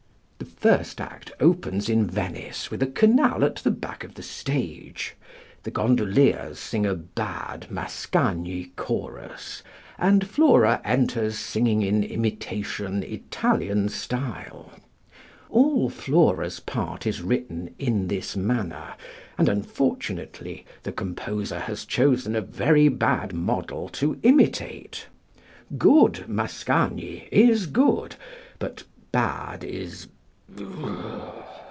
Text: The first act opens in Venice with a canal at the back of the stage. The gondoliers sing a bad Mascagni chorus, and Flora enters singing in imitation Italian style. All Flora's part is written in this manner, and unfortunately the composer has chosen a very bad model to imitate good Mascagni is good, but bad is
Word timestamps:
The 0.37 0.69
first 0.71 0.99
act 1.01 1.31
opens 1.39 1.89
in 1.89 2.05
Venice 2.05 2.69
with 2.69 2.83
a 2.83 2.87
canal 2.87 3.43
at 3.43 3.57
the 3.57 3.71
back 3.71 4.03
of 4.03 4.13
the 4.13 4.21
stage. 4.23 5.15
The 5.63 5.71
gondoliers 5.71 6.59
sing 6.59 6.85
a 6.85 6.93
bad 6.93 7.67
Mascagni 7.71 8.71
chorus, 8.75 9.63
and 9.97 10.27
Flora 10.27 10.79
enters 10.83 11.37
singing 11.37 11.81
in 11.81 12.03
imitation 12.03 13.01
Italian 13.03 13.89
style. 13.89 14.71
All 15.49 15.89
Flora's 15.89 16.59
part 16.59 17.07
is 17.07 17.23
written 17.23 17.73
in 17.79 18.07
this 18.07 18.35
manner, 18.35 18.93
and 19.39 19.49
unfortunately 19.49 20.65
the 20.83 20.91
composer 20.91 21.59
has 21.61 21.85
chosen 21.85 22.35
a 22.35 22.41
very 22.41 22.87
bad 22.87 23.33
model 23.33 23.89
to 23.89 24.19
imitate 24.21 25.07
good 25.79 26.25
Mascagni 26.27 27.27
is 27.31 27.65
good, 27.65 28.15
but 28.59 28.83
bad 29.11 29.63
is 29.63 30.07